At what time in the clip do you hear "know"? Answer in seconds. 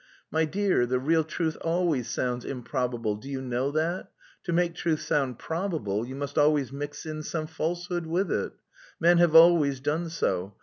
3.39-3.69